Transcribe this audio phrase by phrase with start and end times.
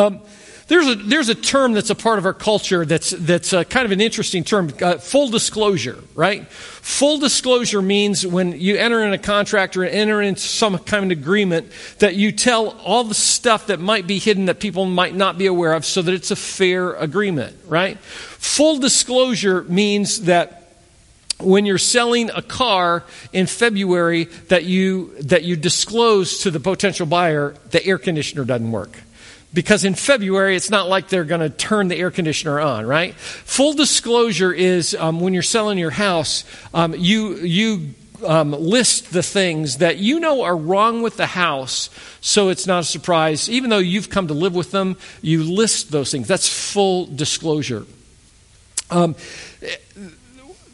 [0.00, 0.20] Um,
[0.68, 3.84] there's a, there's a term that's a part of our culture that's, that's uh, kind
[3.84, 6.46] of an interesting term uh, full disclosure, right?
[6.46, 11.18] Full disclosure means when you enter in a contract or enter into some kind of
[11.18, 15.36] agreement that you tell all the stuff that might be hidden that people might not
[15.36, 17.98] be aware of so that it's a fair agreement, right?
[17.98, 20.56] Full disclosure means that
[21.40, 27.06] when you're selling a car in February that you, that you disclose to the potential
[27.06, 28.96] buyer the air conditioner doesn't work
[29.52, 33.14] because in February, it's not like they're going to turn the air conditioner on, right?
[33.14, 37.94] Full disclosure is um, when you're selling your house, um, you, you
[38.24, 42.80] um, list the things that you know are wrong with the house, so it's not
[42.80, 43.48] a surprise.
[43.50, 46.28] Even though you've come to live with them, you list those things.
[46.28, 47.86] That's full disclosure.
[48.90, 49.14] Um,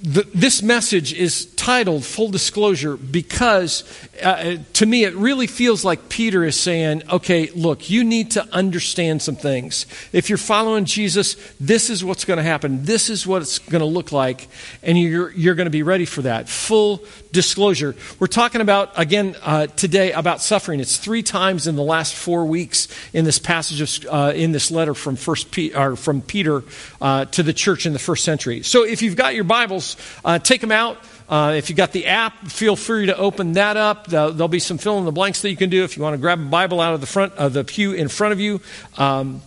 [0.02, 3.82] the, this message is titled Full Disclosure because
[4.22, 8.46] uh, to me it really feels like Peter is saying, okay, look, you need to
[8.54, 9.86] understand some things.
[10.12, 12.84] If you're following Jesus, this is what's going to happen.
[12.84, 14.48] This is what it's going to look like,
[14.82, 16.48] and you're, you're going to be ready for that.
[16.48, 17.94] Full disclosure.
[18.18, 20.80] We're talking about, again, uh, today about suffering.
[20.80, 24.70] It's three times in the last four weeks in this passage of, uh, in this
[24.70, 26.64] letter from, first or from Peter
[27.00, 28.62] uh, to the church in the first century.
[28.62, 29.85] So if you've got your Bibles,
[30.24, 30.98] uh, take them out.
[31.28, 34.06] Uh, if you got the app, feel free to open that up.
[34.06, 36.14] There'll, there'll, be some fill in the blanks that you can do if you want
[36.14, 38.60] to grab a Bible out of the front of the pew in front of you.
[38.96, 39.42] Um,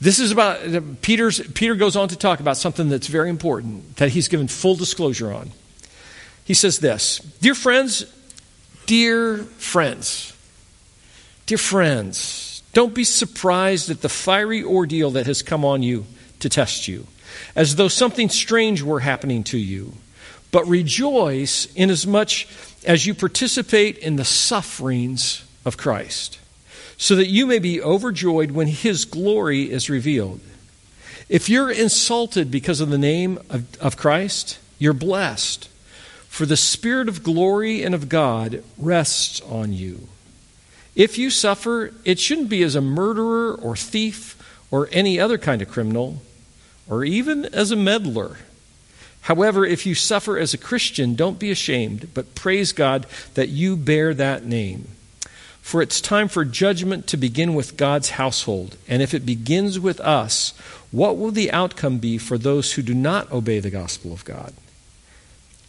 [0.00, 0.60] this is about
[1.02, 1.40] Peter's.
[1.54, 5.32] Peter goes on to talk about something that's very important that he's given full disclosure
[5.32, 5.50] on.
[6.44, 8.04] He says this, dear friends,
[8.86, 10.36] dear friends,
[11.46, 16.06] dear friends, don't be surprised at the fiery ordeal that has come on you
[16.40, 17.06] to test you
[17.54, 19.94] as though something strange were happening to you.
[20.50, 22.46] But rejoice inasmuch
[22.86, 26.38] as you participate in the sufferings of Christ,
[26.96, 30.40] so that you may be overjoyed when his glory is revealed.
[31.28, 35.68] If you're insulted because of the name of, of Christ, you're blessed,
[36.28, 40.08] for the Spirit of glory and of God rests on you.
[40.94, 44.36] If you suffer, it shouldn't be as a murderer or thief
[44.70, 46.22] or any other kind of criminal
[46.88, 48.38] or even as a meddler.
[49.22, 53.76] However, if you suffer as a Christian, don't be ashamed, but praise God that you
[53.76, 54.88] bear that name.
[55.60, 58.78] For it's time for judgment to begin with God's household.
[58.88, 60.54] And if it begins with us,
[60.90, 64.54] what will the outcome be for those who do not obey the gospel of God?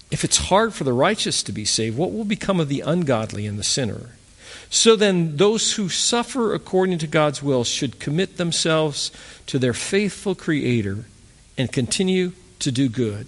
[0.09, 3.45] If it's hard for the righteous to be saved, what will become of the ungodly
[3.45, 4.11] and the sinner?
[4.69, 9.11] So then, those who suffer according to God's will should commit themselves
[9.47, 11.05] to their faithful Creator
[11.57, 13.27] and continue to do good.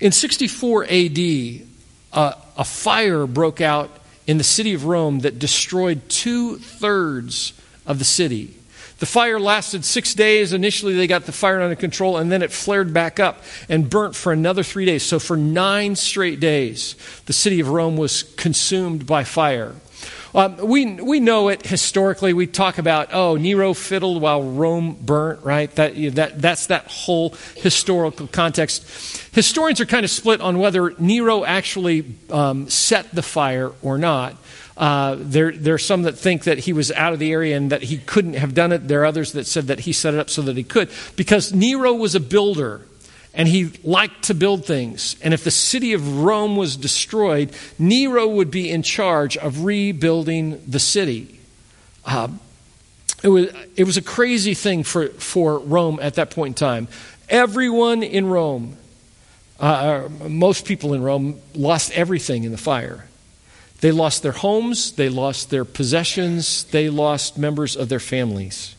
[0.00, 1.18] In 64 AD,
[2.12, 3.90] uh, a fire broke out
[4.26, 7.54] in the city of Rome that destroyed two thirds
[7.86, 8.54] of the city.
[8.98, 10.52] The fire lasted six days.
[10.52, 14.14] Initially, they got the fire under control, and then it flared back up and burnt
[14.14, 15.02] for another three days.
[15.02, 16.96] So, for nine straight days,
[17.26, 19.74] the city of Rome was consumed by fire.
[20.36, 22.34] Um, we, we know it historically.
[22.34, 25.74] We talk about, oh, Nero fiddled while Rome burnt, right?
[25.76, 29.32] That, that, that's that whole historical context.
[29.34, 34.36] Historians are kind of split on whether Nero actually um, set the fire or not.
[34.76, 37.72] Uh, there, there are some that think that he was out of the area and
[37.72, 38.88] that he couldn't have done it.
[38.88, 40.90] There are others that said that he set it up so that he could.
[41.16, 42.82] Because Nero was a builder
[43.36, 45.14] and he liked to build things.
[45.22, 50.62] And if the city of Rome was destroyed, Nero would be in charge of rebuilding
[50.66, 51.38] the city.
[52.06, 52.28] Uh,
[53.22, 56.88] it, was, it was a crazy thing for, for Rome at that point in time.
[57.28, 58.76] Everyone in Rome,
[59.60, 63.06] uh, most people in Rome, lost everything in the fire.
[63.82, 68.75] They lost their homes, they lost their possessions, they lost members of their families.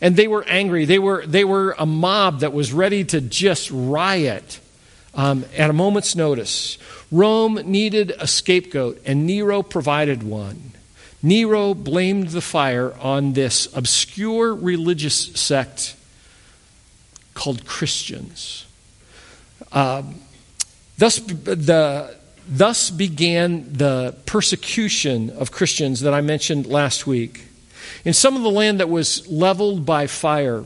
[0.00, 0.84] And they were angry.
[0.84, 4.60] They were, they were a mob that was ready to just riot
[5.14, 6.78] um, at a moment's notice.
[7.10, 10.72] Rome needed a scapegoat, and Nero provided one.
[11.22, 15.96] Nero blamed the fire on this obscure religious sect
[17.34, 18.66] called Christians.
[19.72, 20.20] Um,
[20.96, 22.14] thus, the,
[22.48, 27.47] thus began the persecution of Christians that I mentioned last week.
[28.04, 30.64] In some of the land that was leveled by fire,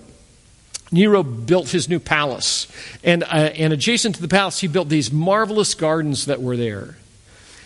[0.91, 2.67] Nero built his new palace.
[3.03, 6.97] And, uh, and adjacent to the palace, he built these marvelous gardens that were there.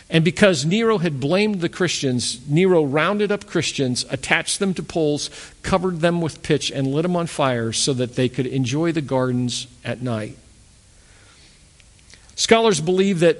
[0.09, 5.31] And because Nero had blamed the Christians, Nero rounded up Christians, attached them to poles,
[5.63, 9.01] covered them with pitch, and lit them on fire so that they could enjoy the
[9.01, 10.37] gardens at night.
[12.37, 13.39] Scholars believe that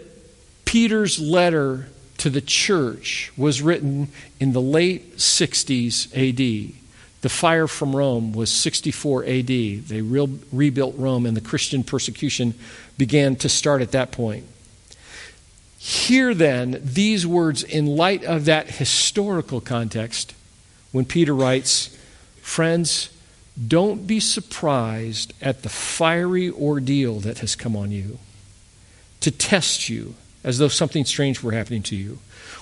[0.65, 1.87] Peter's letter
[2.19, 4.09] to the church was written
[4.41, 6.75] in the late 60s AD,
[7.23, 9.47] the fire from Rome was 64 AD.
[9.47, 12.55] They re- rebuilt Rome, and the Christian persecution
[12.99, 14.45] began to start at that point.
[15.79, 20.35] Hear then these words in light of that historical context
[20.93, 21.97] when Peter writes,
[22.41, 23.11] Friends,
[23.67, 28.19] don't be surprised at the fiery ordeal that has come on you
[29.21, 30.15] to test you
[30.47, 32.19] as though something strange were happening to you.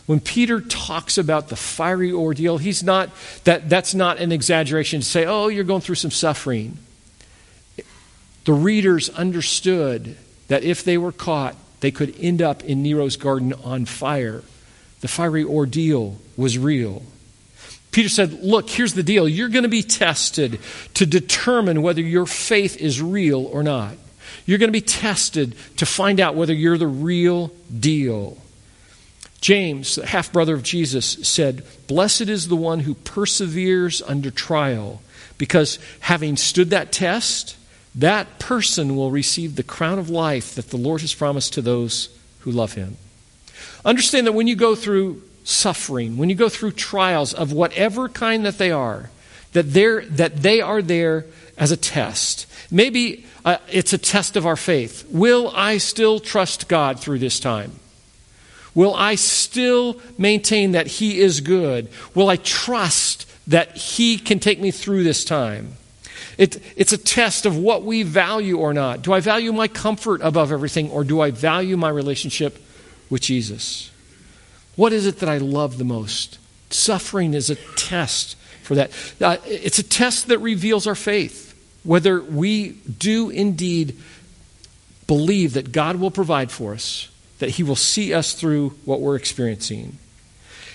[0.06, 3.10] When Peter talks about the fiery ordeal, he's not
[3.44, 6.78] that that's not an exaggeration to say, "Oh, you're going through some suffering."
[8.44, 10.16] The readers understood
[10.48, 14.42] that if they were caught, they could end up in Nero's garden on fire.
[15.00, 17.02] The fiery ordeal was real.
[17.90, 19.28] Peter said, Look, here's the deal.
[19.28, 20.58] You're going to be tested
[20.94, 23.96] to determine whether your faith is real or not.
[24.46, 28.38] You're going to be tested to find out whether you're the real deal.
[29.40, 35.02] James, the half brother of Jesus, said, Blessed is the one who perseveres under trial,
[35.36, 37.56] because having stood that test,
[37.94, 42.08] that person will receive the crown of life that the Lord has promised to those
[42.40, 42.96] who love him.
[43.84, 48.46] Understand that when you go through suffering, when you go through trials of whatever kind
[48.46, 49.10] that they are,
[49.52, 51.26] that, they're, that they are there
[51.58, 52.46] as a test.
[52.70, 55.06] Maybe uh, it's a test of our faith.
[55.10, 57.72] Will I still trust God through this time?
[58.74, 61.88] Will I still maintain that He is good?
[62.14, 65.74] Will I trust that He can take me through this time?
[66.36, 69.02] It, it's a test of what we value or not.
[69.02, 72.58] Do I value my comfort above everything, or do I value my relationship
[73.08, 73.90] with Jesus?
[74.76, 76.38] What is it that I love the most?
[76.70, 78.90] Suffering is a test for that.
[79.20, 81.43] Uh, it's a test that reveals our faith,
[81.84, 83.96] whether we do indeed
[85.06, 87.08] believe that God will provide for us,
[87.38, 89.98] that He will see us through what we're experiencing.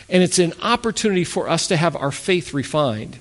[0.08, 3.18] And it's an opportunity for us to have our faith refined,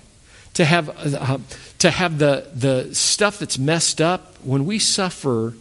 [0.55, 1.38] to have, uh,
[1.79, 4.37] to have the, the stuff that's messed up.
[4.43, 5.55] When we suffer,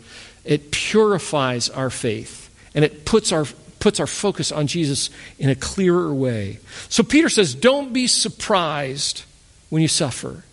[0.46, 3.46] it purifies our faith and it puts our
[3.80, 6.60] puts our focus on Jesus in a clearer way.
[6.90, 9.24] So Peter says, Don't be surprised
[9.70, 10.44] when you suffer.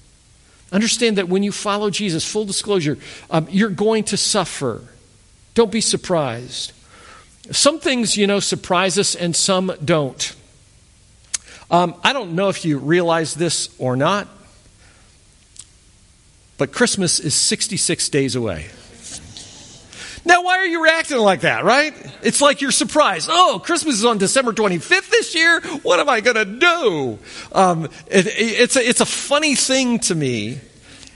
[0.74, 2.98] Understand that when you follow Jesus, full disclosure,
[3.30, 4.82] um, you're going to suffer.
[5.54, 6.72] Don't be surprised.
[7.52, 10.34] Some things, you know, surprise us and some don't.
[11.70, 14.26] Um, I don't know if you realize this or not,
[16.58, 18.66] but Christmas is 66 days away.
[20.26, 21.94] Now, why are you reacting like that, right?
[22.22, 23.28] It's like you're surprised.
[23.30, 25.60] Oh, Christmas is on December 25th this year.
[25.82, 27.18] What am I going to do?
[27.52, 30.60] Um, it, it's, a, it's a funny thing to me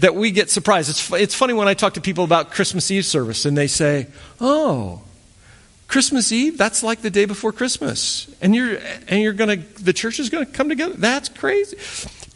[0.00, 0.90] that we get surprised.
[0.90, 4.08] It's, it's funny when I talk to people about Christmas Eve service and they say,
[4.40, 5.02] oh,
[5.88, 8.30] Christmas Eve, that's like the day before Christmas.
[8.42, 8.78] And you're,
[9.08, 10.94] and you're to, the church is going to come together.
[10.94, 11.78] That's crazy.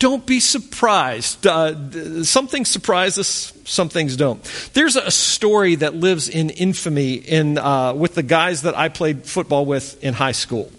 [0.02, 1.46] Don't be surprised.
[1.46, 4.42] Uh, some things surprise us, some things don't.
[4.72, 9.26] There's a story that lives in infamy in, uh, with the guys that I played
[9.26, 10.72] football with in high school.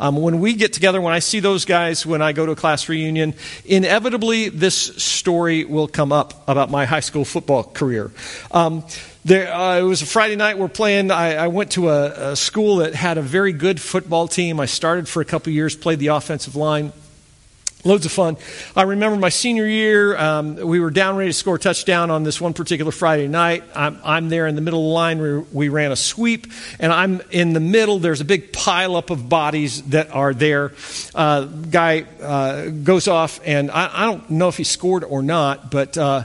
[0.00, 2.56] Um, when we get together, when I see those guys, when I go to a
[2.56, 3.34] class reunion,
[3.66, 8.12] inevitably this story will come up about my high school football career.
[8.50, 8.82] Um,
[9.26, 10.56] there, uh, it was a Friday night.
[10.56, 11.10] We're playing.
[11.10, 14.58] I, I went to a, a, school that had a very good football team.
[14.58, 16.94] I started for a couple years, played the offensive line.
[17.86, 18.38] Loads of fun.
[18.74, 22.22] I remember my senior year, um, we were down ready to score a touchdown on
[22.22, 23.62] this one particular Friday night.
[23.74, 25.20] I'm, I'm there in the middle of the line.
[25.20, 26.46] We, we, ran a sweep,
[26.80, 27.98] and I'm in the middle.
[27.98, 30.72] There's a big pileup of bodies that are there.
[31.14, 35.70] Uh, guy uh, goes off, and I, I, don't know if he scored or not,
[35.70, 36.22] but uh,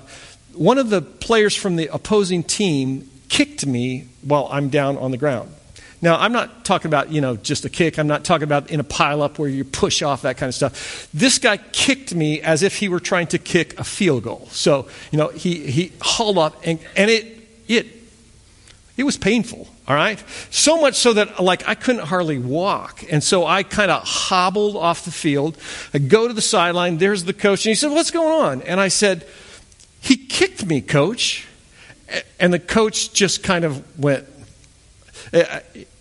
[0.53, 5.17] one of the players from the opposing team kicked me while I'm down on the
[5.17, 5.53] ground.
[6.01, 8.00] Now, I'm not talking about, you know, just a kick.
[8.00, 11.10] I'm not talking about in a pileup where you push off that kind of stuff.
[11.13, 14.48] This guy kicked me as if he were trying to kick a field goal.
[14.51, 17.25] So, you know, he, he hauled up and, and it,
[17.68, 17.88] it,
[18.96, 20.24] it was painful, all right?
[20.51, 23.03] So much so that, like, I couldn't hardly walk.
[23.10, 25.58] And so I kind of hobbled off the field.
[25.94, 26.98] I go to the sideline.
[26.98, 27.65] There's the coach.
[27.65, 28.62] And he said, What's going on?
[28.63, 29.25] And I said,
[30.01, 31.48] He kicked me, coach.
[32.39, 34.25] And the coach just kind of went,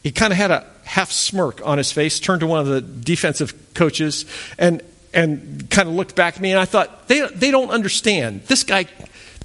[0.03, 2.81] he kind of had a half smirk on his face, turned to one of the
[2.81, 4.25] defensive coaches,
[4.59, 4.83] and
[5.15, 8.65] and kind of looked back at me, and I thought they they don't understand this
[8.65, 8.87] guy.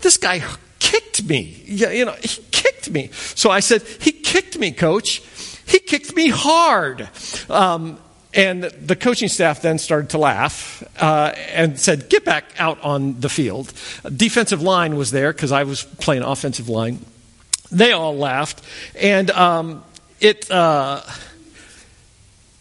[0.02, 0.44] This guy
[0.80, 1.62] kicked me.
[1.66, 3.10] You know, he kicked me.
[3.14, 5.22] So I said, he kicked me, coach.
[5.66, 7.10] He kicked me hard.
[7.50, 7.98] Um,
[8.34, 13.20] and the coaching staff then started to laugh uh, and said, Get back out on
[13.20, 13.72] the field.
[14.16, 17.06] Defensive line was there because I was playing offensive line.
[17.74, 18.62] They all laughed.
[18.96, 19.84] And um,
[20.20, 21.02] it, uh,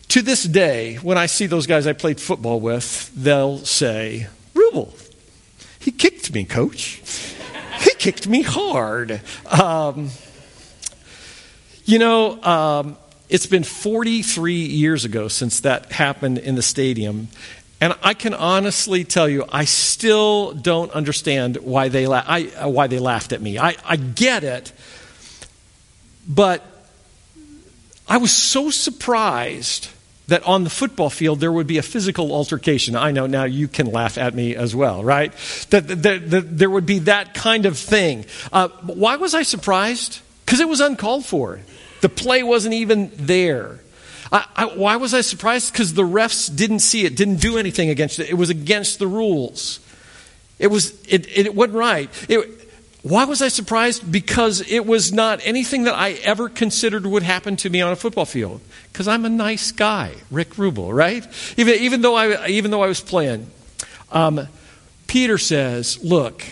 [0.08, 4.92] to this day, when I see those guys I played football with, they'll say, Rubel,
[5.78, 7.02] He kicked me, coach.
[7.80, 9.20] he kicked me hard.
[9.50, 10.10] Um,
[11.84, 12.96] you know, um,
[13.28, 17.28] it's been 43 years ago since that happened in the stadium.
[17.80, 22.86] And I can honestly tell you, I still don't understand why they, la- I, why
[22.86, 23.58] they laughed at me.
[23.58, 24.72] I, I get it,
[26.26, 26.64] but
[28.08, 29.88] I was so surprised
[30.28, 32.96] that on the football field there would be a physical altercation.
[32.96, 35.32] I know now you can laugh at me as well, right?
[35.70, 38.24] That, that, that there would be that kind of thing.
[38.52, 40.20] Uh, why was I surprised?
[40.44, 41.60] Because it was uncalled for.
[42.00, 43.80] The play wasn't even there.
[44.30, 45.72] I, I, why was I surprised?
[45.72, 48.30] Because the refs didn't see it, didn't do anything against it.
[48.30, 49.80] It was against the rules.
[50.58, 52.08] It was it, it wasn't right.
[52.28, 52.61] It,
[53.02, 54.10] why was I surprised?
[54.10, 57.96] Because it was not anything that I ever considered would happen to me on a
[57.96, 58.60] football field.
[58.92, 61.26] Because I'm a nice guy, Rick Rubel, right?
[61.56, 63.50] Even, even, though, I, even though I was playing.
[64.12, 64.46] Um,
[65.08, 66.44] Peter says, Look,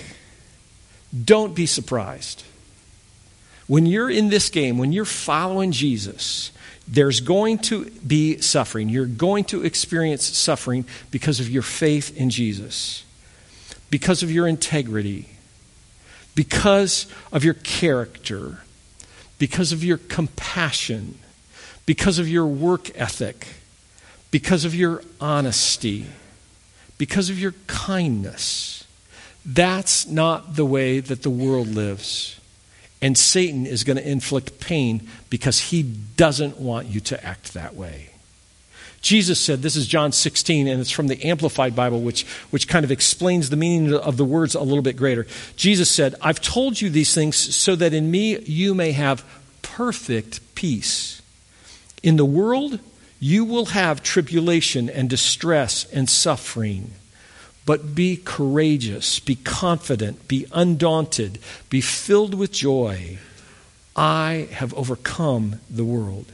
[1.25, 2.43] don't be surprised.
[3.69, 6.51] When you're in this game, when you're following Jesus,
[6.89, 8.89] there's going to be suffering.
[8.89, 13.05] You're going to experience suffering because of your faith in Jesus,
[13.89, 15.29] because of your integrity
[16.35, 18.61] because of your character,
[19.39, 21.19] because of your compassion,
[21.87, 23.47] because of your work ethic,
[24.31, 26.07] because of your honesty,
[26.99, 28.85] because of your kindness.
[29.45, 32.39] That's not the way that the world lives.
[33.03, 37.75] And Satan is going to inflict pain because he doesn't want you to act that
[37.75, 38.10] way.
[39.01, 42.85] Jesus said, this is John 16, and it's from the Amplified Bible, which, which kind
[42.85, 45.27] of explains the meaning of the words a little bit greater.
[45.57, 49.25] Jesus said, I've told you these things so that in me you may have
[49.63, 51.23] perfect peace.
[52.03, 52.79] In the world,
[53.19, 56.93] you will have tribulation and distress and suffering.
[57.65, 61.39] But be courageous, be confident, be undaunted,
[61.69, 63.19] be filled with joy.
[63.97, 66.33] I have overcome the world.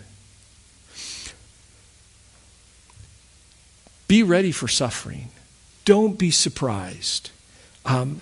[4.08, 5.28] Be ready for suffering.
[5.84, 7.30] Don't be surprised.
[7.84, 8.20] Um,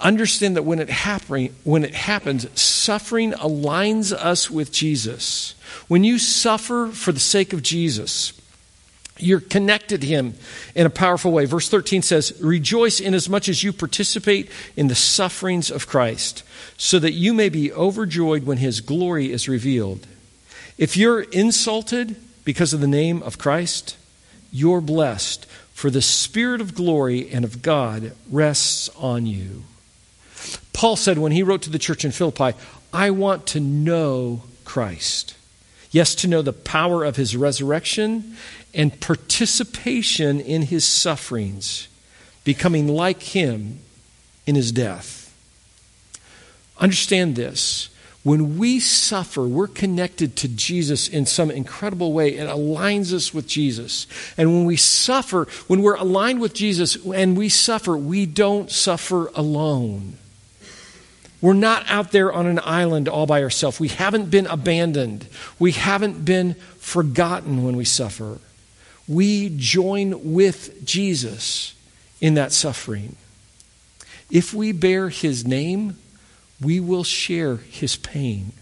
[0.00, 5.54] understand that when it, happen, when it happens, suffering aligns us with Jesus.
[5.88, 8.32] When you suffer for the sake of Jesus,
[9.18, 10.34] you're connected to him
[10.74, 11.44] in a powerful way.
[11.44, 16.44] Verse 13 says, Rejoice inasmuch as you participate in the sufferings of Christ,
[16.76, 20.06] so that you may be overjoyed when his glory is revealed.
[20.76, 23.96] If you're insulted because of the name of Christ,
[24.50, 29.62] you're blessed, for the Spirit of glory and of God rests on you.
[30.72, 32.56] Paul said when he wrote to the church in Philippi,
[32.92, 35.34] I want to know Christ.
[35.90, 38.36] Yes, to know the power of his resurrection
[38.74, 41.88] and participation in his sufferings,
[42.44, 43.80] becoming like him
[44.46, 45.34] in his death.
[46.78, 47.88] Understand this.
[48.28, 52.36] When we suffer, we're connected to Jesus in some incredible way.
[52.36, 54.06] It aligns us with Jesus.
[54.36, 59.30] And when we suffer, when we're aligned with Jesus and we suffer, we don't suffer
[59.34, 60.18] alone.
[61.40, 63.80] We're not out there on an island all by ourselves.
[63.80, 65.26] We haven't been abandoned.
[65.58, 68.40] We haven't been forgotten when we suffer.
[69.08, 71.74] We join with Jesus
[72.20, 73.16] in that suffering.
[74.30, 75.96] If we bear his name,
[76.60, 78.52] we will share his pain.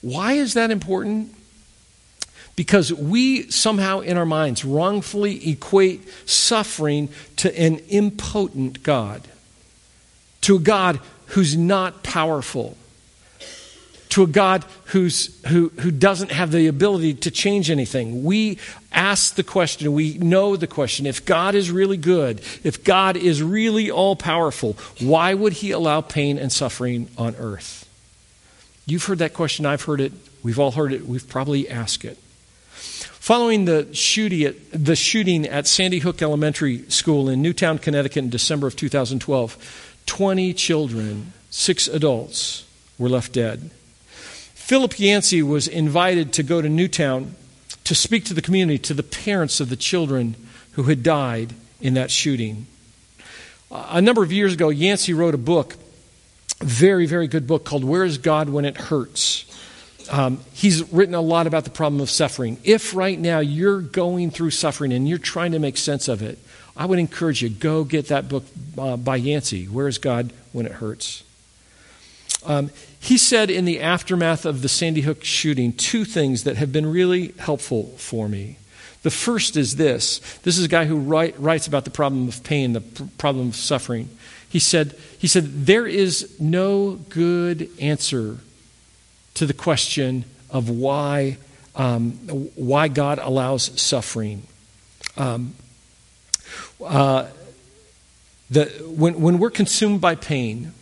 [0.00, 1.34] Why is that important?
[2.56, 9.26] Because we somehow in our minds wrongfully equate suffering to an impotent God,
[10.42, 12.76] to a God who's not powerful,
[14.14, 18.22] to a God who's, who, who doesn't have the ability to change anything.
[18.22, 18.58] We
[18.92, 23.42] ask the question, we know the question if God is really good, if God is
[23.42, 27.90] really all powerful, why would he allow pain and suffering on earth?
[28.86, 30.12] You've heard that question, I've heard it,
[30.44, 32.16] we've all heard it, we've probably asked it.
[32.70, 38.30] Following the shooting, at, the shooting at Sandy Hook Elementary School in Newtown, Connecticut in
[38.30, 42.64] December of 2012, 20 children, six adults
[42.96, 43.70] were left dead.
[44.64, 47.34] Philip Yancey was invited to go to Newtown
[47.84, 50.36] to speak to the community, to the parents of the children
[50.72, 51.52] who had died
[51.82, 52.66] in that shooting.
[53.70, 55.76] A number of years ago, Yancey wrote a book,
[56.62, 59.44] very, very good book called Where is God When It Hurts?
[60.10, 62.56] Um, he's written a lot about the problem of suffering.
[62.64, 66.38] If right now you're going through suffering and you're trying to make sense of it,
[66.74, 68.44] I would encourage you go get that book
[68.78, 71.23] uh, by Yancey, Where is God When It Hurts?
[72.44, 72.70] Um,
[73.00, 76.86] he said in the aftermath of the Sandy Hook shooting two things that have been
[76.86, 78.56] really helpful for me.
[79.02, 82.42] The first is this this is a guy who write, writes about the problem of
[82.42, 84.08] pain, the pr- problem of suffering.
[84.48, 88.38] He said, he said, There is no good answer
[89.34, 91.38] to the question of why,
[91.74, 92.12] um,
[92.54, 94.44] why God allows suffering.
[95.16, 95.54] Um,
[96.82, 97.26] uh,
[98.48, 100.72] the, when, when we're consumed by pain,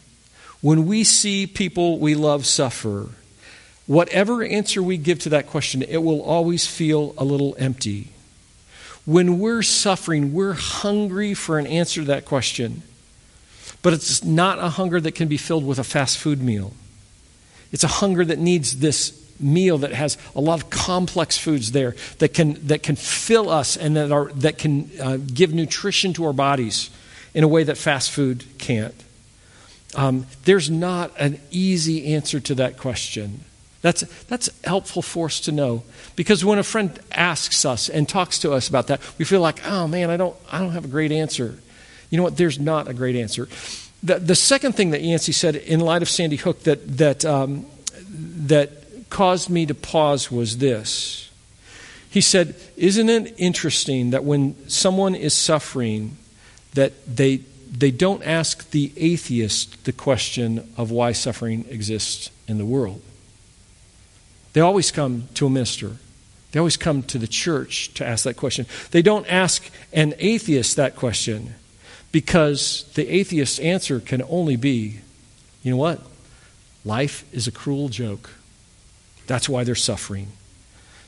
[0.62, 3.08] when we see people we love suffer,
[3.86, 8.08] whatever answer we give to that question, it will always feel a little empty.
[9.04, 12.82] When we're suffering, we're hungry for an answer to that question.
[13.82, 16.72] But it's not a hunger that can be filled with a fast food meal.
[17.72, 21.96] It's a hunger that needs this meal that has a lot of complex foods there
[22.18, 26.24] that can, that can fill us and that, are, that can uh, give nutrition to
[26.26, 26.90] our bodies
[27.34, 28.94] in a way that fast food can't.
[29.94, 33.44] Um, there's not an easy answer to that question.
[33.82, 35.82] That's, that's helpful for us to know
[36.14, 39.66] because when a friend asks us and talks to us about that, we feel like,
[39.66, 41.58] oh man, I don't, I don't have a great answer.
[42.08, 42.36] You know what?
[42.36, 43.48] There's not a great answer.
[44.02, 47.66] The, the second thing that Yancey said in light of Sandy Hook that, that, um,
[48.46, 51.30] that caused me to pause was this.
[52.08, 56.16] He said, Isn't it interesting that when someone is suffering,
[56.74, 57.40] that they,
[57.72, 63.00] they don't ask the atheist the question of why suffering exists in the world?
[64.52, 65.96] They always come to a minister.
[66.52, 68.66] They always come to the church to ask that question.
[68.90, 71.54] They don't ask an atheist that question
[72.12, 75.00] because the atheist's answer can only be
[75.62, 76.00] you know what?
[76.84, 78.30] Life is a cruel joke.
[79.26, 80.28] That's why they're suffering.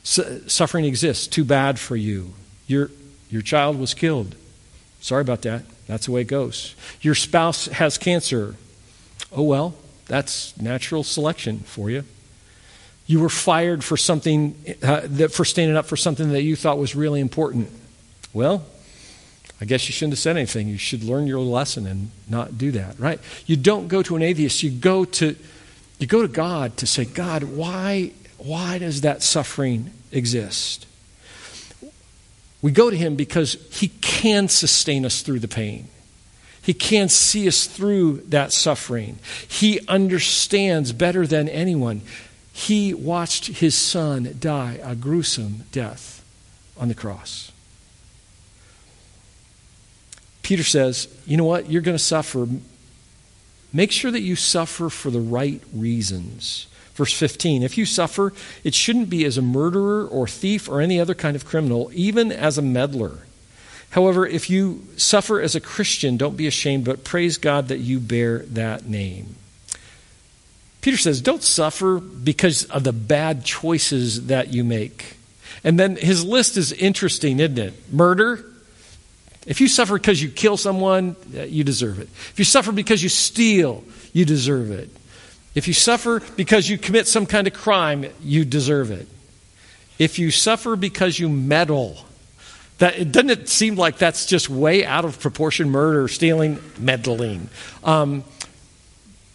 [0.03, 1.27] suffering exists.
[1.27, 2.33] Too bad for you.
[2.67, 2.89] Your,
[3.29, 4.35] your child was killed.
[5.01, 5.63] Sorry about that.
[5.87, 6.75] That's the way it goes.
[7.01, 8.55] Your spouse has cancer.
[9.31, 9.75] Oh, well,
[10.07, 12.03] that's natural selection for you.
[13.07, 16.79] You were fired for something, uh, that, for standing up for something that you thought
[16.79, 17.69] was really important.
[18.33, 18.65] Well,
[19.61, 20.67] I guess you shouldn't have said anything.
[20.67, 23.19] You should learn your lesson and not do that, right?
[23.45, 24.63] You don't go to an atheist.
[24.63, 25.35] You go to,
[25.99, 30.87] you go to God to say, God, why, why does that suffering exist?
[32.65, 35.87] We go to Him because He can sustain us through the pain.
[36.63, 39.19] He can see us through that suffering.
[39.47, 42.01] He understands better than anyone.
[42.51, 46.25] He watched His Son die a gruesome death
[46.75, 47.51] on the cross.
[50.41, 51.69] Peter says, You know what?
[51.69, 52.47] You're going to suffer.
[53.73, 56.65] Make sure that you suffer for the right reasons.
[56.95, 60.99] Verse 15 If you suffer, it shouldn't be as a murderer or thief or any
[60.99, 63.19] other kind of criminal, even as a meddler.
[63.91, 67.99] However, if you suffer as a Christian, don't be ashamed, but praise God that you
[67.99, 69.35] bear that name.
[70.81, 75.17] Peter says, Don't suffer because of the bad choices that you make.
[75.63, 77.73] And then his list is interesting, isn't it?
[77.93, 78.45] Murder,
[79.45, 82.09] if you suffer because you kill someone, you deserve it.
[82.31, 84.89] If you suffer because you steal, you deserve it.
[85.55, 89.07] If you suffer because you commit some kind of crime, you deserve it.
[89.97, 91.97] If you suffer because you meddle,
[92.79, 97.49] that doesn't it seem like that's just way out of proportion murder, stealing, meddling.
[97.85, 98.25] Um,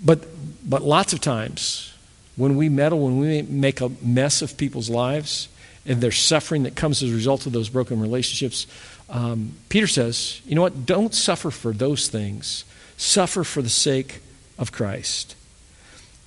[0.04, 0.26] but
[0.68, 1.94] but lots of times
[2.37, 5.48] when we meddle, when we make a mess of people's lives,
[5.87, 8.66] and there's suffering that comes as a result of those broken relationships,
[9.09, 10.85] um, Peter says, you know what?
[10.85, 12.64] Don't suffer for those things.
[12.96, 14.20] Suffer for the sake
[14.59, 15.35] of Christ.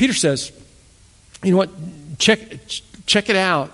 [0.00, 0.50] Peter says,
[1.42, 1.68] you know what?
[2.18, 2.38] Check,
[3.04, 3.68] check it out.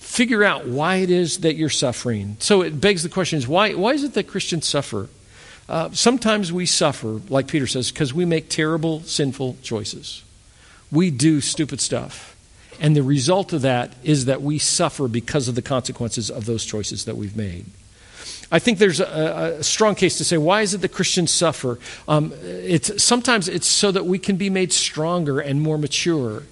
[0.00, 2.36] Figure out why it is that you're suffering.
[2.40, 5.08] So it begs the question is why, why is it that Christians suffer?
[5.68, 10.24] Uh, sometimes we suffer, like Peter says, because we make terrible, sinful choices.
[10.90, 12.34] We do stupid stuff.
[12.80, 16.64] And the result of that is that we suffer because of the consequences of those
[16.64, 17.66] choices that we've made.
[18.52, 21.78] I think there's a, a strong case to say, why is it that Christians suffer?
[22.06, 26.42] Um, it's, sometimes it's so that we can be made stronger and more mature.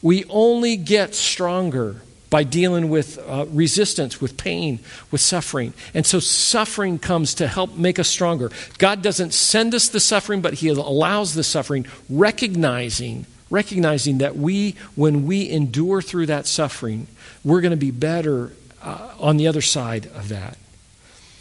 [0.00, 1.96] We only get stronger
[2.30, 4.78] by dealing with uh, resistance, with pain,
[5.10, 5.72] with suffering.
[5.94, 8.52] And so suffering comes to help make us stronger.
[8.78, 14.74] God doesn't send us the suffering, but He allows the suffering, recognizing recognizing that we,
[14.94, 17.06] when we endure through that suffering,
[17.42, 20.58] we're going to be better uh, on the other side of that.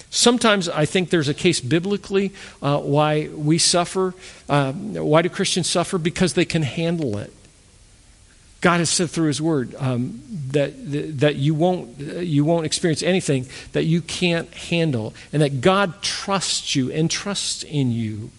[0.10, 4.14] Sometimes I think there's a case biblically uh, why we suffer.
[4.48, 5.98] Uh, why do Christians suffer?
[5.98, 7.34] Because they can handle it.
[8.62, 10.74] God has said through His Word um, that,
[11.20, 16.76] that you, won't, you won't experience anything that you can't handle, and that God trusts
[16.76, 18.32] you and trusts in you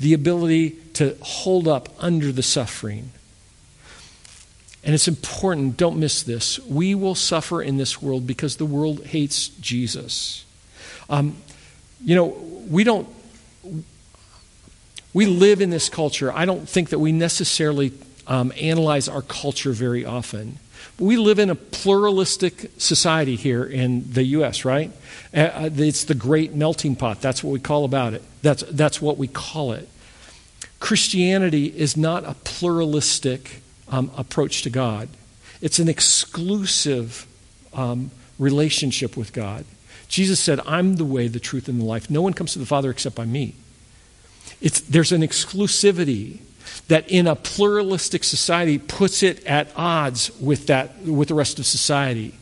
[0.00, 3.10] the ability to hold up under the suffering.
[4.82, 6.58] And it's important, don't miss this.
[6.60, 10.44] We will suffer in this world because the world hates Jesus.
[11.10, 11.36] Um,
[12.02, 12.26] you know,
[12.70, 13.08] we don't,
[15.12, 16.32] we live in this culture.
[16.32, 17.92] I don't think that we necessarily
[18.26, 20.58] um, analyze our culture very often.
[20.98, 24.92] We live in a pluralistic society here in the U.S., right?
[25.34, 27.20] Uh, uh, it's the great melting pot.
[27.20, 28.22] That's what we call about it.
[28.42, 29.88] That's, that's what we call it.
[30.78, 35.08] Christianity is not a pluralistic um, approach to God,
[35.60, 37.26] it's an exclusive
[37.74, 39.64] um, relationship with God.
[40.10, 42.10] Jesus said, I'm the way, the truth, and the life.
[42.10, 43.54] No one comes to the Father except by me.
[44.60, 46.40] It's, there's an exclusivity
[46.88, 51.66] that in a pluralistic society puts it at odds with, that, with the rest of
[51.66, 52.34] society.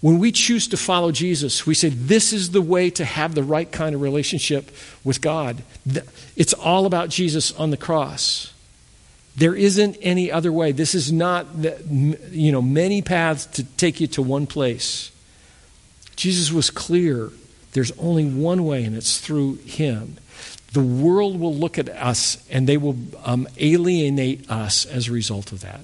[0.00, 3.42] When we choose to follow Jesus, we say, This is the way to have the
[3.42, 4.70] right kind of relationship
[5.02, 5.64] with God.
[6.36, 8.52] It's all about Jesus on the cross.
[9.34, 10.70] There isn't any other way.
[10.70, 11.76] This is not, the,
[12.30, 15.10] you know, many paths to take you to one place.
[16.16, 17.30] Jesus was clear.
[17.72, 20.16] There's only one way, and it's through Him.
[20.72, 25.52] The world will look at us and they will um, alienate us as a result
[25.52, 25.80] of that.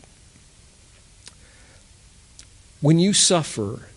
[2.82, 3.88] When you suffer,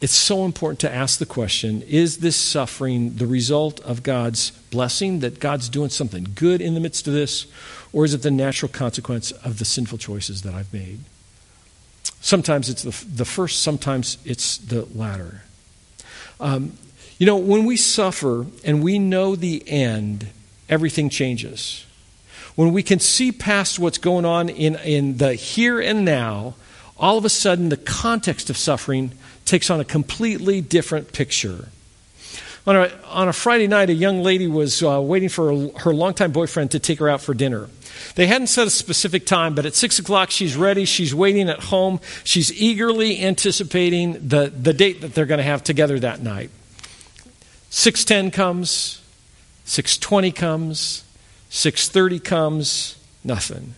[0.00, 5.20] it's so important to ask the question is this suffering the result of God's blessing,
[5.20, 7.46] that God's doing something good in the midst of this,
[7.92, 11.00] or is it the natural consequence of the sinful choices that I've made?
[12.24, 15.42] Sometimes it's the, the first, sometimes it's the latter.
[16.40, 16.72] Um,
[17.18, 20.28] you know, when we suffer and we know the end,
[20.66, 21.84] everything changes.
[22.54, 26.54] When we can see past what's going on in, in the here and now,
[26.96, 29.12] all of a sudden the context of suffering
[29.44, 31.68] takes on a completely different picture.
[32.66, 35.94] On a, on a Friday night, a young lady was uh, waiting for her, her
[35.94, 37.68] longtime boyfriend to take her out for dinner.
[38.14, 40.86] They hadn't set a specific time, but at 6 o'clock, she's ready.
[40.86, 42.00] She's waiting at home.
[42.24, 46.50] She's eagerly anticipating the, the date that they're going to have together that night.
[47.68, 49.02] 610 comes,
[49.64, 51.04] 620 comes,
[51.50, 53.74] 630 comes, nothing.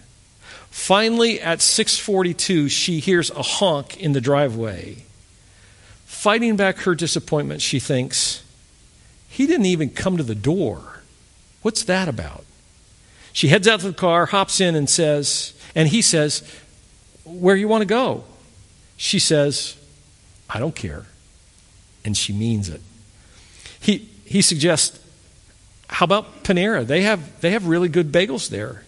[0.70, 4.98] Finally, at 642, she hears a honk in the driveway.
[6.04, 8.42] Fighting back her disappointment, she thinks,
[9.36, 11.02] he didn't even come to the door.
[11.60, 12.46] What's that about?
[13.34, 16.42] She heads out to the car, hops in, and says, and he says,
[17.26, 18.24] Where you want to go?
[18.96, 19.76] She says,
[20.48, 21.04] I don't care.
[22.02, 22.80] And she means it.
[23.78, 24.98] He, he suggests,
[25.88, 26.86] How about Panera?
[26.86, 28.84] They have, they have really good bagels there.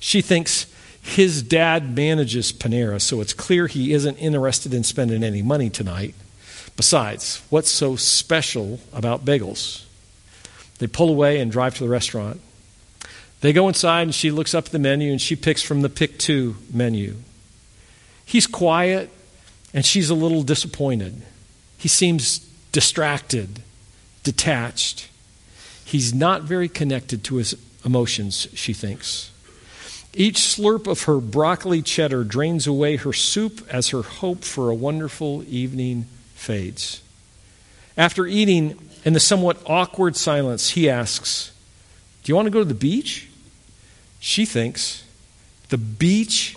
[0.00, 0.66] She thinks,
[1.00, 6.14] his dad manages Panera, so it's clear he isn't interested in spending any money tonight.
[6.78, 9.84] Besides, what's so special about bagels?
[10.78, 12.40] They pull away and drive to the restaurant.
[13.40, 16.20] They go inside and she looks up the menu and she picks from the pick
[16.20, 17.16] two menu.
[18.24, 19.10] He's quiet
[19.74, 21.22] and she's a little disappointed.
[21.78, 22.38] He seems
[22.70, 23.60] distracted,
[24.22, 25.08] detached.
[25.84, 29.32] He's not very connected to his emotions, she thinks.
[30.14, 34.76] Each slurp of her broccoli cheddar drains away her soup as her hope for a
[34.76, 36.06] wonderful evening
[36.38, 37.02] fades.
[37.96, 41.52] After eating, in the somewhat awkward silence, he asks,
[42.22, 43.28] Do you want to go to the beach?
[44.20, 45.04] She thinks,
[45.68, 46.56] the beach?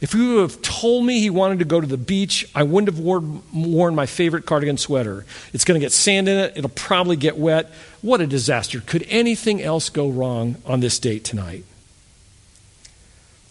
[0.00, 2.94] If you would have told me he wanted to go to the beach, I wouldn't
[2.94, 5.24] have worn, worn my favorite cardigan sweater.
[5.54, 6.52] It's going to get sand in it.
[6.56, 7.70] It'll probably get wet.
[8.02, 8.80] What a disaster.
[8.80, 11.64] Could anything else go wrong on this date tonight?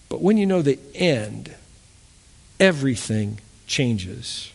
[0.08, 1.56] But when you know the end,
[2.60, 4.52] everything changes.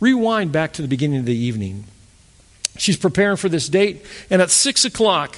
[0.00, 1.84] Rewind back to the beginning of the evening.
[2.76, 5.36] She's preparing for this date, and at 6 o'clock,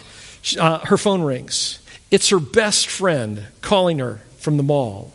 [0.59, 1.79] uh, her phone rings.
[2.11, 5.12] It's her best friend calling her from the mall.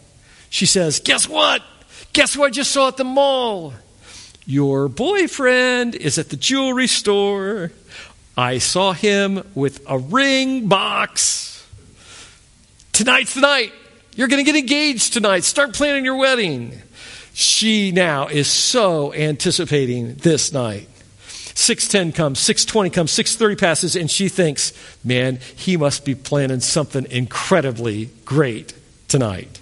[0.49, 1.61] She says, Guess what?
[2.13, 3.73] Guess what I just saw at the mall?
[4.45, 7.71] Your boyfriend is at the jewelry store.
[8.37, 11.67] I saw him with a ring box.
[12.93, 13.73] Tonight's the night.
[14.15, 15.43] You're going to get engaged tonight.
[15.43, 16.81] Start planning your wedding.
[17.37, 20.87] She now is so anticipating this night.
[21.53, 24.71] 610 comes, 620 comes, 630 passes, and she thinks,
[25.03, 28.73] man, he must be planning something incredibly great
[29.09, 29.59] tonight.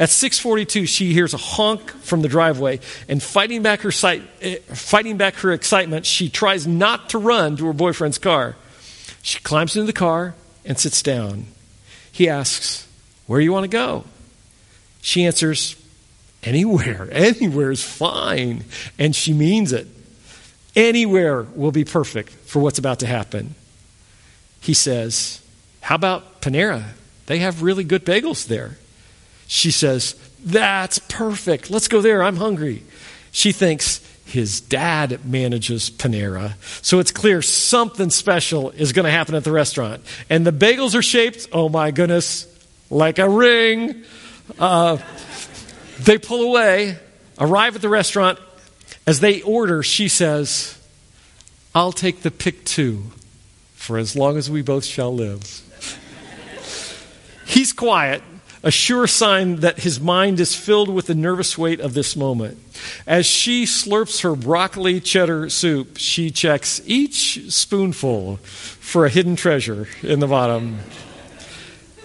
[0.00, 4.56] At 6:42, she hears a honk from the driveway, and fighting back her sight, eh,
[4.74, 8.56] fighting back her excitement, she tries not to run to her boyfriend's car.
[9.22, 11.46] She climbs into the car and sits down.
[12.10, 12.84] He asks,
[13.26, 14.06] "Where do you want to go?"
[15.02, 15.76] She answers,
[16.42, 17.08] "Anywhere.
[17.12, 18.64] Anywhere is fine."
[18.98, 19.88] And she means it.
[20.74, 23.54] Anywhere will be perfect for what's about to happen.
[24.60, 25.42] He says,
[25.80, 26.84] How about Panera?
[27.26, 28.78] They have really good bagels there.
[29.46, 31.70] She says, That's perfect.
[31.70, 32.22] Let's go there.
[32.22, 32.84] I'm hungry.
[33.32, 36.54] She thinks his dad manages Panera.
[36.82, 40.02] So it's clear something special is going to happen at the restaurant.
[40.30, 42.46] And the bagels are shaped, oh my goodness,
[42.88, 44.04] like a ring.
[44.58, 44.98] Uh,
[46.04, 46.98] they pull away,
[47.38, 48.38] arrive at the restaurant.
[49.06, 50.78] As they order, she says,
[51.74, 53.04] I'll take the pick two
[53.74, 55.62] for as long as we both shall live.
[57.46, 58.22] He's quiet,
[58.62, 62.58] a sure sign that his mind is filled with the nervous weight of this moment.
[63.06, 69.88] As she slurps her broccoli cheddar soup, she checks each spoonful for a hidden treasure
[70.02, 70.78] in the bottom.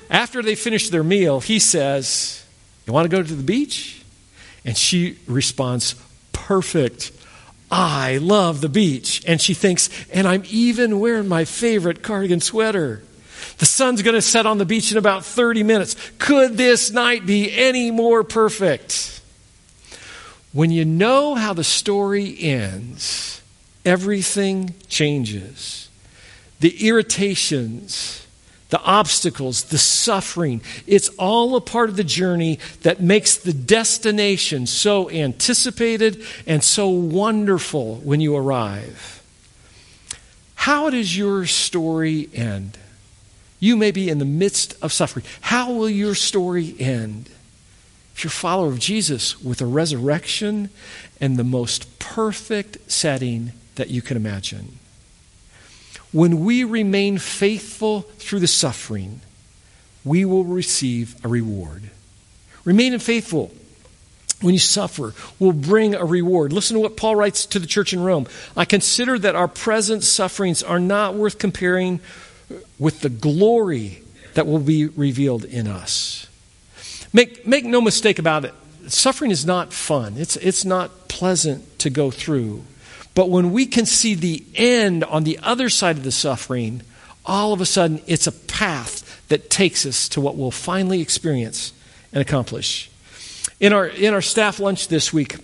[0.09, 2.43] After they finish their meal, he says,
[2.87, 4.01] You want to go to the beach?
[4.65, 5.95] And she responds,
[6.31, 7.11] Perfect.
[7.69, 9.23] I love the beach.
[9.27, 13.03] And she thinks, and I'm even wearing my favorite cardigan sweater.
[13.57, 15.95] The sun's going to set on the beach in about 30 minutes.
[16.17, 19.21] Could this night be any more perfect?
[20.53, 23.41] When you know how the story ends,
[23.83, 25.89] everything changes.
[26.59, 28.26] The irritations,
[28.69, 30.61] the obstacles, the suffering.
[30.85, 36.89] It's all a part of the journey that makes the destination so anticipated and so
[36.89, 39.23] wonderful when you arrive.
[40.55, 42.77] How does your story end?
[43.59, 45.25] You may be in the midst of suffering.
[45.41, 47.29] How will your story end?
[48.15, 50.69] If you're a follower of Jesus, with a resurrection
[51.21, 54.79] and the most perfect setting that you can imagine
[56.17, 59.21] when we remain faithful through the suffering,
[60.03, 61.91] we will receive a reward.
[62.65, 63.51] Remaining faithful
[64.41, 66.51] when you suffer will bring a reward.
[66.51, 68.25] Listen to what Paul writes to the church in Rome.
[68.55, 71.99] I consider that our present sufferings are not worth comparing
[72.79, 74.01] with the glory
[74.33, 76.25] that will be revealed in us.
[77.13, 78.55] Make, make no mistake about it.
[78.87, 80.15] Suffering is not fun.
[80.17, 82.63] It's, it's not pleasant to go through.
[83.17, 86.83] But when we can see the end on the other side of the suffering,
[87.25, 91.73] all of a sudden it's a path that takes us to what we'll finally experience
[92.13, 92.91] and accomplish.
[93.59, 95.37] In our, in our staff lunch this week,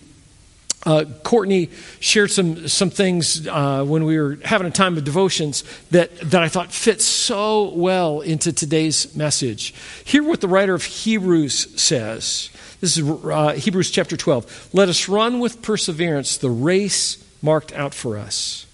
[0.86, 5.64] uh, Courtney shared some, some things uh, when we were having a time of devotions
[5.90, 9.74] that, that I thought fit so well into today's message.
[10.06, 12.52] Hear what the writer of Hebrews says.
[12.82, 14.70] This is uh, Hebrews chapter 12.
[14.74, 18.66] Let us run with perseverance the race marked out for us.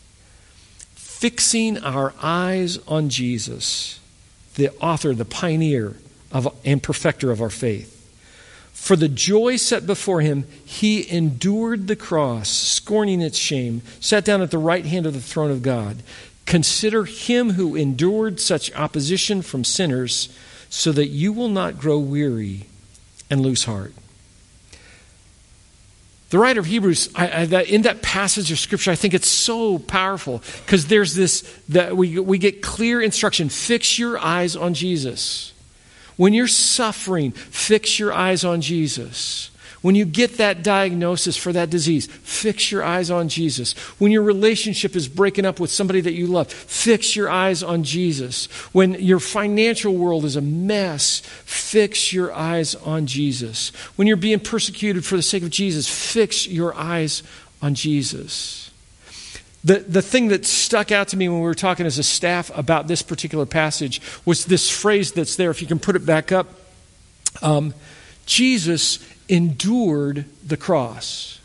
[0.96, 4.00] Fixing our eyes on Jesus,
[4.56, 5.98] the author, the pioneer
[6.32, 7.96] of, and perfecter of our faith.
[8.72, 14.42] For the joy set before him, he endured the cross, scorning its shame, sat down
[14.42, 16.02] at the right hand of the throne of God.
[16.46, 20.30] Consider him who endured such opposition from sinners,
[20.70, 22.68] so that you will not grow weary
[23.30, 23.94] and lose heart.
[26.30, 29.30] The writer of Hebrews, I, I, that, in that passage of Scripture, I think it's
[29.30, 34.76] so powerful because there's this that we, we get clear instruction fix your eyes on
[34.76, 35.54] Jesus.
[36.18, 39.50] When you're suffering, fix your eyes on Jesus.
[39.82, 43.74] When you get that diagnosis for that disease, fix your eyes on Jesus.
[43.98, 47.84] When your relationship is breaking up with somebody that you love, fix your eyes on
[47.84, 48.48] Jesus.
[48.74, 53.70] When your financial world is a mess, fix your eyes on Jesus.
[53.96, 57.24] When you're being persecuted for the sake of Jesus, fix your eyes
[57.62, 58.72] on Jesus.
[59.64, 62.52] The, the thing that stuck out to me when we were talking as a staff
[62.58, 65.52] about this particular passage was this phrase that's there.
[65.52, 66.48] If you can put it back up.
[67.42, 67.74] Um,
[68.26, 71.40] Jesus endured the cross.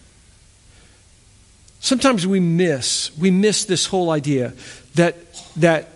[1.81, 4.55] Sometimes we miss, we miss this whole idea
[4.95, 5.17] that,
[5.57, 5.91] that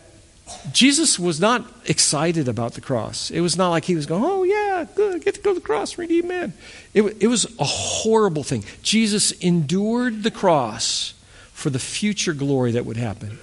[0.73, 3.31] Jesus was not excited about the cross.
[3.31, 5.65] It was not like he was going, oh, yeah, good, get to go to the
[5.65, 6.53] cross, redeem man.
[6.93, 8.65] It, it was a horrible thing.
[8.83, 11.15] Jesus endured the cross
[11.53, 13.39] for the future glory that would happen.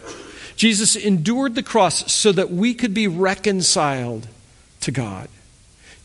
[0.55, 4.27] Jesus endured the cross so that we could be reconciled
[4.81, 5.27] to God.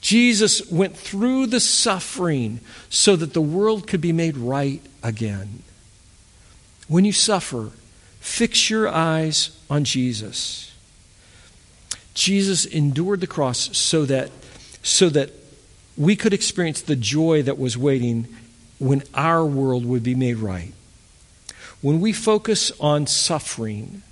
[0.00, 5.62] Jesus went through the suffering so that the world could be made right again.
[6.88, 7.70] When you suffer,
[8.20, 10.72] fix your eyes on Jesus.
[12.14, 14.30] Jesus endured the cross so that,
[14.82, 15.30] so that
[15.96, 18.26] we could experience the joy that was waiting
[18.78, 20.72] when our world would be made right.
[21.82, 24.02] When we focus on suffering,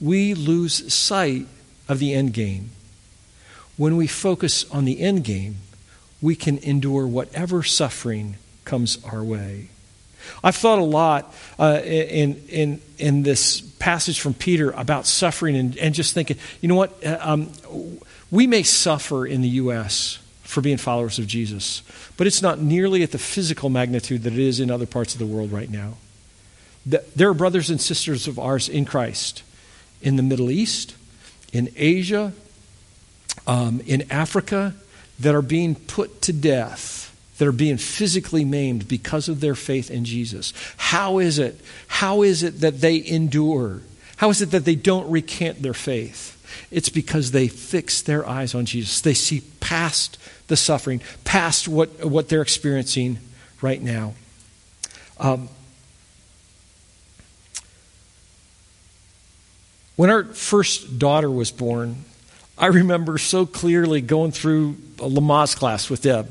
[0.00, 1.46] we lose sight
[1.88, 2.70] of the end game.
[3.80, 5.56] When we focus on the end game,
[6.20, 9.70] we can endure whatever suffering comes our way.
[10.44, 15.78] I've thought a lot uh, in, in, in this passage from Peter about suffering and,
[15.78, 17.02] and just thinking, you know what?
[17.02, 17.50] Uh, um,
[18.30, 20.18] we may suffer in the U.S.
[20.42, 21.82] for being followers of Jesus,
[22.18, 25.20] but it's not nearly at the physical magnitude that it is in other parts of
[25.20, 25.94] the world right now.
[26.84, 29.42] There are brothers and sisters of ours in Christ
[30.02, 30.96] in the Middle East,
[31.50, 32.34] in Asia,
[33.50, 34.74] um, in Africa
[35.18, 36.98] that are being put to death
[37.38, 40.52] that are being physically maimed because of their faith in Jesus.
[40.76, 41.58] How is it?
[41.88, 43.80] How is it that they endure?
[44.18, 46.36] How is it that they don't recant their faith?
[46.70, 49.00] It's because they fix their eyes on Jesus.
[49.00, 53.18] They see past the suffering, past what, what they're experiencing
[53.62, 54.12] right now.
[55.18, 55.48] Um,
[59.96, 62.04] when our first daughter was born,
[62.60, 66.30] I remember so clearly going through a Lamaze class with Deb.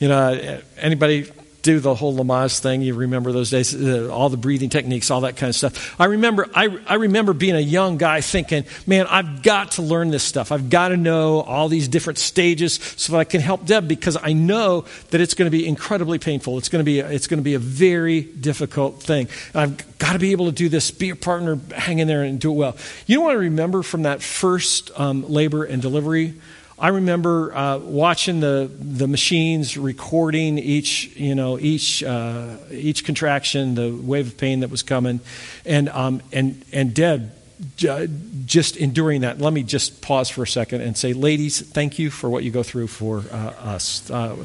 [0.00, 1.30] You know, anybody
[1.68, 2.80] do the whole Lamaze thing.
[2.80, 6.00] You remember those days, uh, all the breathing techniques, all that kind of stuff.
[6.00, 10.08] I remember, I, I remember being a young guy thinking, man, I've got to learn
[10.10, 10.50] this stuff.
[10.50, 14.16] I've got to know all these different stages so that I can help Deb because
[14.16, 16.56] I know that it's going to be incredibly painful.
[16.56, 19.28] It's going to be, it's going to be a very difficult thing.
[19.54, 22.40] I've got to be able to do this, be a partner, hang in there and
[22.40, 22.78] do it well.
[23.06, 26.32] You know what I remember from that first um, labor and delivery?
[26.80, 33.74] I remember uh, watching the, the machines recording each, you know, each, uh, each contraction,
[33.74, 35.18] the wave of pain that was coming,
[35.64, 37.32] and, um, and, and Deb
[38.46, 39.40] just enduring that.
[39.40, 42.52] Let me just pause for a second and say, ladies, thank you for what you
[42.52, 44.08] go through for uh, us.
[44.08, 44.36] Uh,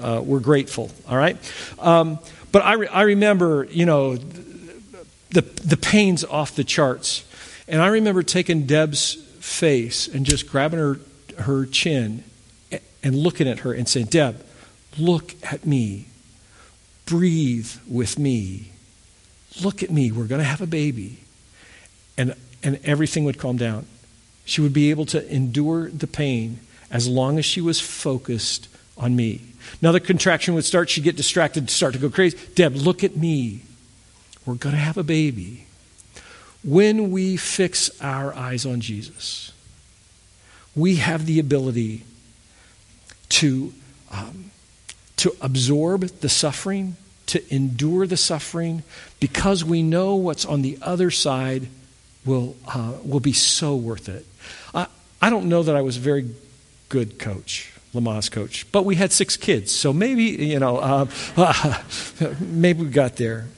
[0.00, 1.36] uh, we're grateful, all right?
[1.80, 2.20] Um,
[2.52, 4.16] but I, re- I remember, you know,
[5.30, 7.24] the, the pain's off the charts.
[7.66, 11.00] And I remember taking Deb's face and just grabbing her
[11.38, 12.24] her chin
[13.02, 14.44] and looking at her and saying, Deb,
[14.98, 16.06] look at me.
[17.06, 18.72] Breathe with me.
[19.62, 20.12] Look at me.
[20.12, 21.18] We're going to have a baby.
[22.16, 23.86] And, and everything would calm down.
[24.44, 29.16] She would be able to endure the pain as long as she was focused on
[29.16, 29.42] me.
[29.80, 30.90] Another contraction would start.
[30.90, 32.38] She'd get distracted, start to go crazy.
[32.54, 33.62] Deb, look at me.
[34.44, 35.66] We're going to have a baby.
[36.62, 39.52] When we fix our eyes on Jesus,
[40.74, 42.04] we have the ability
[43.30, 43.72] to,
[44.10, 44.50] um,
[45.16, 48.82] to absorb the suffering, to endure the suffering,
[49.18, 51.68] because we know what's on the other side
[52.24, 54.26] will, uh, will be so worth it.
[54.74, 54.86] I,
[55.20, 56.30] I don't know that I was a very
[56.88, 57.72] good coach.
[57.94, 61.06] Lamaze coach, but we had six kids, so maybe you know, uh,
[61.36, 61.82] uh,
[62.38, 63.48] maybe we got there.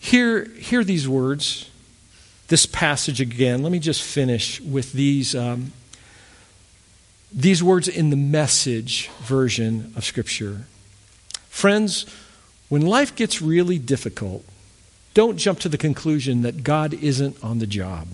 [0.00, 1.70] Hear, hear these words,
[2.48, 3.62] this passage again.
[3.62, 5.72] Let me just finish with these um,
[7.36, 10.62] these words in the message version of Scripture.
[11.50, 12.06] Friends,
[12.70, 14.42] when life gets really difficult,
[15.12, 18.08] don't jump to the conclusion that God isn't on the job.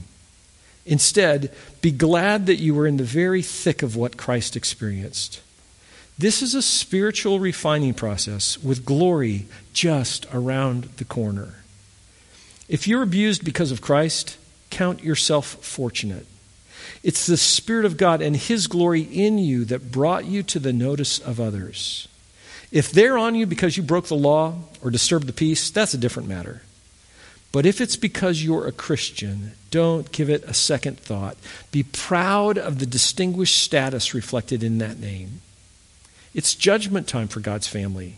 [0.84, 5.40] Instead, be glad that you were in the very thick of what Christ experienced.
[6.18, 11.54] This is a spiritual refining process with glory just around the corner.
[12.68, 14.36] If you're abused because of Christ,
[14.70, 16.26] count yourself fortunate.
[17.02, 20.72] It's the Spirit of God and His glory in you that brought you to the
[20.72, 22.08] notice of others.
[22.70, 25.98] If they're on you because you broke the law or disturbed the peace, that's a
[25.98, 26.62] different matter.
[27.52, 31.36] But if it's because you're a Christian, don't give it a second thought.
[31.70, 35.42] Be proud of the distinguished status reflected in that name.
[36.34, 38.16] It's judgment time for God's family.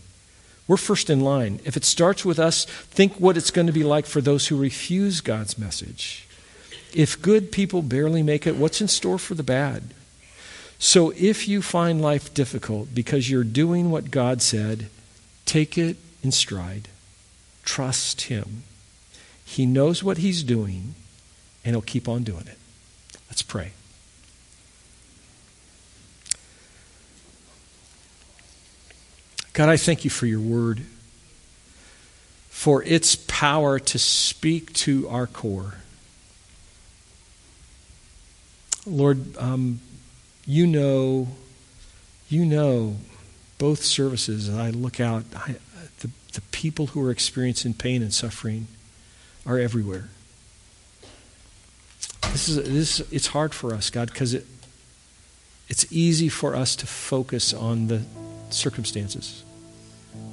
[0.69, 1.59] We're first in line.
[1.65, 4.57] If it starts with us, think what it's going to be like for those who
[4.57, 6.27] refuse God's message.
[6.95, 9.83] If good people barely make it, what's in store for the bad?
[10.79, 14.89] So if you find life difficult because you're doing what God said,
[15.45, 16.89] take it in stride.
[17.65, 18.63] Trust Him.
[19.45, 20.95] He knows what He's doing,
[21.65, 22.59] and He'll keep on doing it.
[23.29, 23.73] Let's pray.
[29.53, 30.83] God, I thank you for your word,
[32.51, 35.75] for its power to speak to our core.
[38.87, 39.81] Lord, um,
[40.47, 41.29] you know,
[42.29, 42.97] you know
[43.59, 44.49] both services.
[44.49, 45.57] I look out, I,
[46.01, 48.67] the, the people who are experiencing pain and suffering
[49.47, 50.09] are everywhere.
[52.33, 53.13] This is this.
[53.13, 54.45] It's hard for us, God, because it
[55.69, 58.03] it's easy for us to focus on the
[58.51, 59.45] circumstances,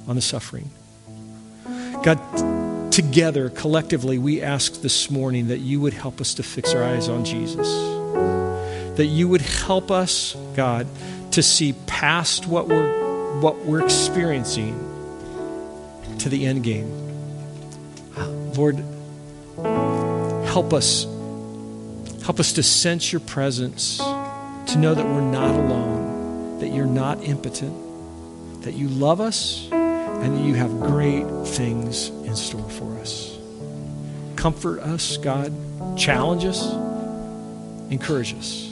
[0.06, 0.70] on the suffering.
[2.02, 6.82] God, together, collectively, we ask this morning that you would help us to fix our
[6.82, 7.68] eyes on Jesus.
[8.96, 10.86] That you would help us, God,
[11.32, 14.78] to see past what we're, what we're experiencing
[16.18, 16.90] to the end game.
[18.54, 18.76] Lord,
[20.46, 21.04] help us.
[22.24, 27.24] Help us to sense your presence, to know that we're not alone, that you're not
[27.24, 33.36] impotent, that you love us, and that you have great things in store for us.
[34.36, 35.52] Comfort us, God.
[35.98, 36.72] Challenge us.
[37.90, 38.71] Encourage us.